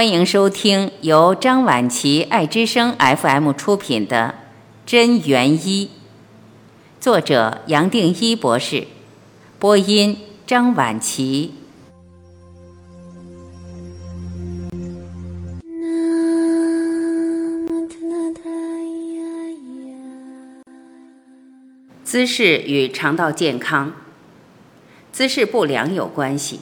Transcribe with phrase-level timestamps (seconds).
[0.00, 4.34] 欢迎收听由张晚琪爱之声 FM 出品的
[4.90, 5.86] 《真元一》，
[6.98, 8.86] 作者杨定一博士，
[9.58, 10.16] 播音
[10.46, 11.52] 张晚琪。
[22.02, 23.92] 姿势与肠道健康，
[25.12, 26.60] 姿势不良有关系。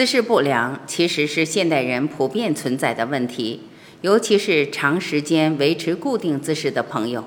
[0.00, 3.60] 姿势不良其实是现代人普遍存在的问题，
[4.00, 7.26] 尤其是长时间维持固定姿势的朋友，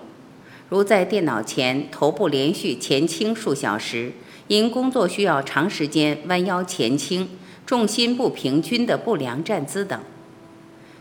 [0.69, 4.13] 如在电脑前头部连续前倾数小时，
[4.47, 7.29] 因工作需要长时间弯腰前倾，
[7.63, 10.01] 重心不平均的不良站姿等。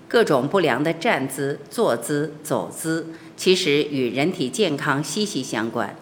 [0.07, 5.97] 各种不良的站姿、坐姿、走姿，其实与人体健康息息相关。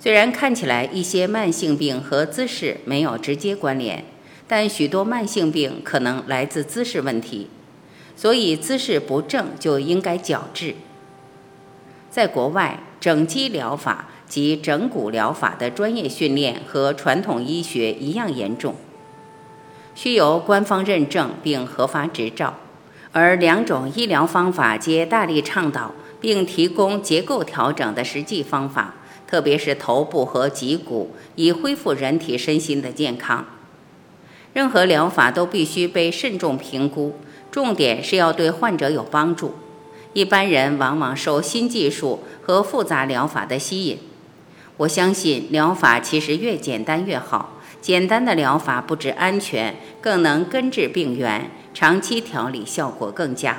[0.00, 4.02] 虽然看起来一些慢性病和姿势没有直接关联，
[4.46, 7.48] 但许多慢性病可能来自姿势问题，
[8.14, 10.74] 所以姿势不正就应该矫治。
[12.10, 18.74] 在国外，整肌疗法及整骨疗法的专业训练和传统医学一样严重，
[19.94, 22.54] 需由官方认证并核发执照。
[23.12, 28.94] 而两种医疗方法皆大力倡导并提供结构调整的实际方法，
[29.26, 33.44] 特别是头部和脊骨，以恢复人体身心的健康。
[34.54, 37.14] 任何疗法都必须被慎重评估，
[37.50, 39.54] 重点是要对患者有帮助。
[40.14, 43.98] 一般人往往受新技术和复杂疗法的吸引。
[44.78, 51.50] 我相信疗法其实越简单越好，简单的疗法不止安全，更能根治病源。
[51.74, 53.58] 长期调理效果更佳。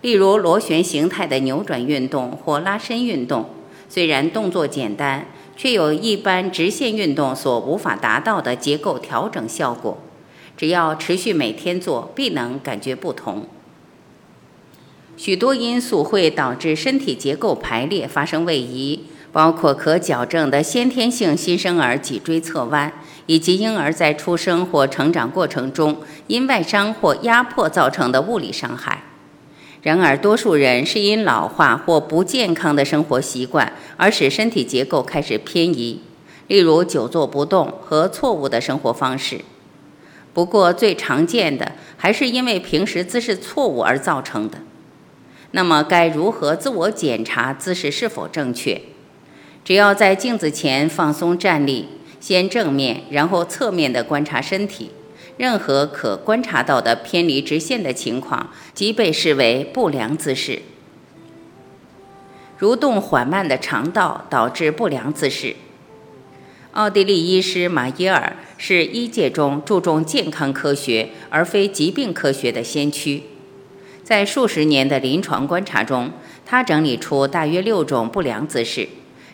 [0.00, 3.50] 例如螺旋形态的扭转运动或拉伸运动，
[3.90, 5.26] 虽然动作简单，
[5.56, 9.98] 却有一般直线运动所无法达到的结构调整效果。
[10.56, 13.46] 只要持续每天做，必能感觉不同。
[15.16, 19.00] 许多因素会导致身体结构排列发生位移，
[19.32, 22.92] 包括可矫正的先天性新生儿脊椎侧弯。
[23.26, 29.02] 以及婴儿在出生或成长过程中因外伤或压迫造成的物理伤害。
[29.84, 36.00] 然而，多数人是因老化或不健康的生活习惯而使身体结构开始偏移，
[36.48, 39.42] 例如久坐不动和错误的生活方式。
[40.32, 44.58] 不过，最常见的还是因为平时姿势错误而造成的。
[45.50, 48.80] 那么，该如何自我检查姿势是否正确？
[49.62, 51.88] 只要在镜子前放松站立。
[52.20, 54.92] 先正面，然后侧面的观察身体，
[55.36, 60.62] 任何可观察到的偏离直线的情况，即被视为不良姿势。
[62.60, 65.56] 蠕动缓慢的肠道导致不良姿势。
[66.72, 73.22] 奥地利医师马耶尔是医界中注重健康科学而非疾病科学的先驱，
[74.02, 76.10] 在数十年的临床观察中，
[76.46, 78.88] 他整理出大约六种不良姿势。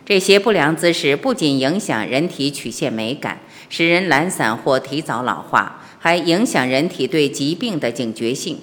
[0.05, 3.39] 这些不良姿势不仅影响人体曲线美感，
[3.69, 8.57] 使人懒散或提早老化，还影响人体对疾病的警觉性。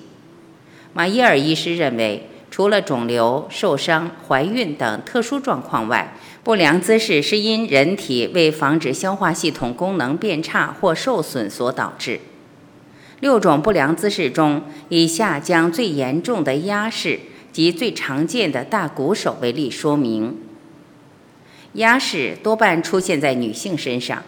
[0.92, 12.18] 马耶尔医师认为，除了肿瘤、受伤、怀孕等特殊状况外，不良姿势是因人体为防止消化系统功能变差或受损所导致。
[13.20, 17.20] 六种不良姿势中，以下将最严重的压式
[17.52, 20.36] 及最常见的大鼓手为例说明。
[21.74, 24.24] 压式多半出现在女性身上，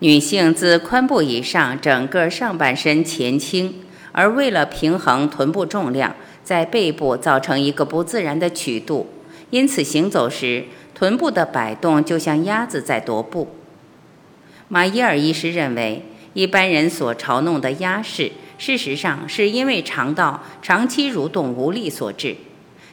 [0.00, 3.74] 女性自髋部以上整个上半身前倾，
[4.12, 6.14] 而为了平衡臀部重量，
[6.44, 9.08] 在背部造成一个不自然的曲度，
[9.50, 10.64] 因此行走时
[10.94, 13.48] 臀部的摆动就像鸭子在踱步。
[14.68, 22.36] 马伊尔医师认为，一般人所嘲弄的鸭式，事实上是因为肠道长期蠕动无力所致。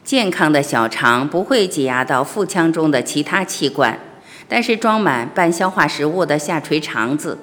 [0.02, 3.98] 健康的小肠不会挤压到腹腔中的其他器官，
[4.48, 7.38] 但是装满半消化食物的下垂肠子，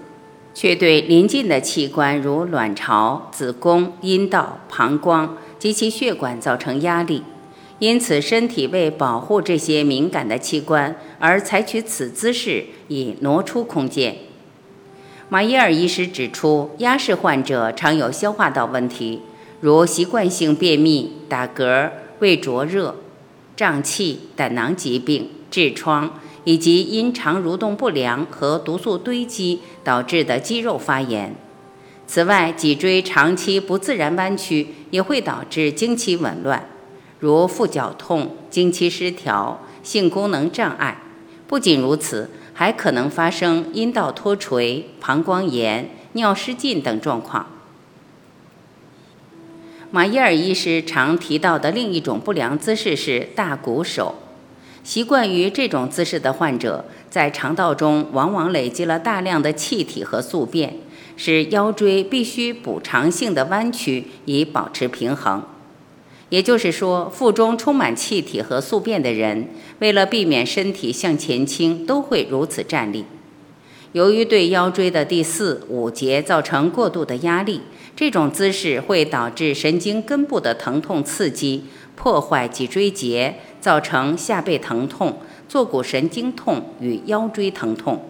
[0.53, 7.23] 却对邻近的器官如卵巢、子宫、阴道、膀胱及其血管造成压力。
[7.79, 14.15] 因此，身体为保护这些敏感的器官而采取此姿势，以挪出空间。
[15.27, 19.21] 马耶尔医师指出，压式患者常有消化道问题，
[19.59, 21.89] 如习惯性便秘、打嗝。
[22.19, 22.95] 胃灼热、
[23.53, 31.35] 胀气、胆囊疾病、痔疮，以及因肠蠕动不良和毒素堆积导致的肌肉发炎。
[32.05, 36.67] 此外，脊椎长期不自然弯曲也会导致经期紊乱，
[37.19, 41.01] 如腹绞痛、经期失调、性功能障碍。
[41.47, 47.47] 不仅如此，还可能发生阴道脱垂、膀胱炎、尿失禁等状况。
[49.89, 54.15] 马伊尔医师常提到的另一种不良姿势是大鼓手。
[54.83, 60.75] 习惯于这种姿势的患者，在肠道中往往累积了大量的气体和宿便，
[61.15, 65.43] 使腰椎必须补偿性的弯曲以保持平衡。
[66.29, 69.47] 也就是说，腹中充满气体和宿便的人，
[69.79, 73.05] 为了避免身体向前倾，都会如此站立。
[73.91, 77.61] 由于对腰椎的第四、五节造成过度的压力，
[77.95, 81.65] 这种姿势会导致神经根部的疼痛刺激，
[81.95, 88.03] 破坏脊椎节，造成下背疼痛、坐骨神经痛与腰椎疼痛。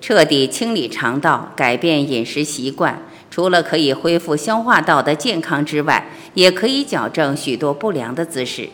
[0.00, 8.68] 彻底清理肠道，改变饮食习惯，除了可以恢复消化道的健康之外，也可以矫正许多不良的姿势。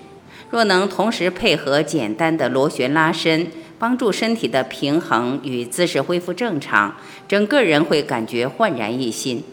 [0.51, 3.49] 若能同时配合简单的螺旋拉伸，
[3.79, 6.97] 帮助身体的平衡与姿势恢复正常，
[7.29, 9.45] 整个人会感觉焕然一新。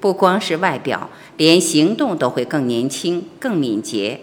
[0.00, 4.20] 不光是外表，连行动都会更年轻、更敏捷。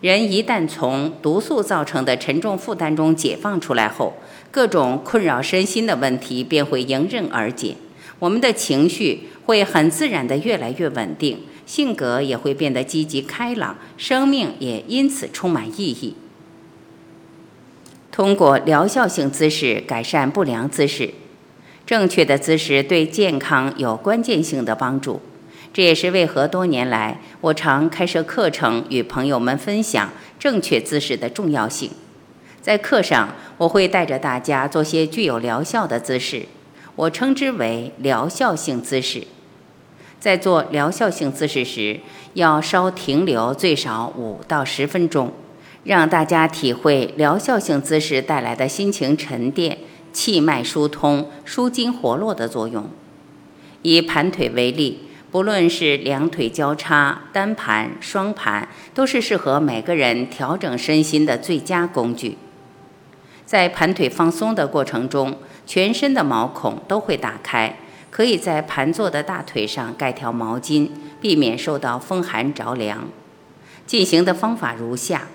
[0.00, 4.14] 人一旦从毒素造成的沉重负担中解放出来后，
[4.50, 7.76] 各种困扰身心的问题便会迎刃而解。
[8.18, 16.14] 我们的情绪会很自然地越来越稳定，性格也会变得积极开朗，生命也因此充满意义。
[18.12, 21.14] 通过疗效性姿势改善不良姿势。
[21.86, 25.20] 正确的姿势对健康有关键性的帮助，
[25.72, 31.90] 这也是为何多年来我常开设课程与朋友们分享正确姿势的重要性。
[32.62, 36.46] 在课上，我会带着大家做些具有疗效的姿势，
[36.96, 39.26] 我称之为疗效性姿势。
[40.18, 42.00] 在做疗效性姿势时，
[42.32, 45.30] 要稍停留最少五到十分钟，
[45.84, 49.76] 让大家体会疗效性姿势带来的心情沉淀。
[50.14, 52.88] 气脉疏通、舒筋活络的作用。
[53.82, 55.00] 以盘腿为例，
[55.30, 62.38] 不论是两腿交叉、单盘、双盘，都是适合每个人调整身心的最佳工具。
[63.44, 67.76] 在盘腿放松的过程中，全身的毛孔都会打开，
[68.10, 70.88] 可以在盘坐的大腿上盖条毛巾，
[71.20, 73.08] 避免受到风寒着凉。
[73.86, 75.28] 进行的方法如下。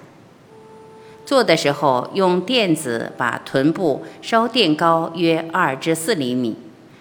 [1.30, 6.56] 做的时候，用垫子把臀部稍垫高约二至四厘米，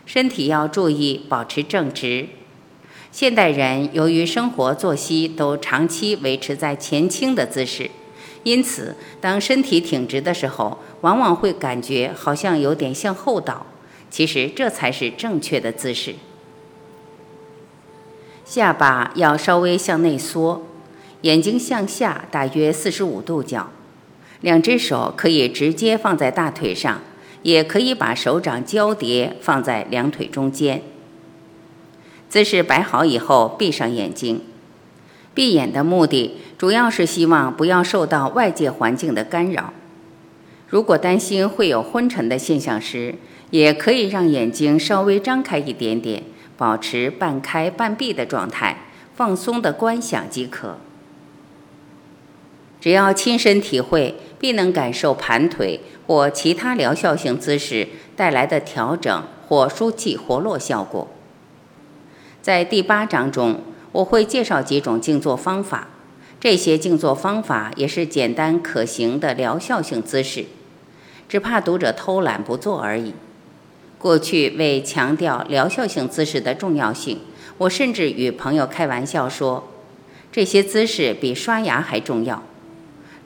[0.04, 2.28] 身体要注意保持正直。
[3.10, 7.90] 现代人由于生活作息都长期维持在前倾的姿势，
[8.42, 13.64] 因此当身体挺直的时候，往往会感觉好像有点向后倒。
[14.10, 16.16] 其实这才是正确的姿势。
[18.44, 20.66] 下巴要稍微向内缩，
[21.22, 23.70] 眼睛向下大约四十五度角。
[24.40, 27.00] 两只手可以直接放在大腿上，
[27.42, 30.82] 也可以把手掌交叠放在两腿中间。
[32.28, 34.42] 姿势摆好以后，闭上眼睛。
[35.34, 39.72] 闭眼的目的主要是希望不要受到外界环境的干扰。
[40.68, 43.14] 如果担心会有昏沉的现象时，
[43.50, 46.22] 也可以让眼睛稍微张开一点点，
[46.56, 48.76] 保持半开半闭的状态，
[49.16, 50.78] 放松的观想即可。
[52.80, 54.14] 只要亲身体会。
[54.38, 61.08] 必能感受盘腿或其他疗效性姿势带来的调整或舒气活络效果。
[62.40, 63.60] 在第八章中，
[63.92, 65.88] 我会介绍几种静坐方法，
[66.40, 70.46] 这些静坐方法也是简单可行的疗效性姿势，
[71.28, 73.14] 只怕读者偷懒不做而已。
[73.98, 77.18] 过去为强调疗效性姿势的重要性，
[77.58, 79.68] 我甚至与朋友开玩笑说，
[80.30, 82.44] 这些姿势比刷牙还重要。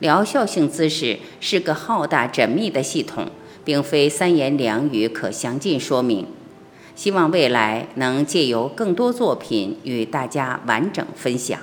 [0.02, 3.28] 疗效性姿势是个浩大缜密的系统，
[3.64, 6.26] 并非三言两语可详尽说明。
[6.96, 11.60] 希望未来能借由更多作品与大家完整分享。